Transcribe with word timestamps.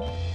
you 0.00 0.29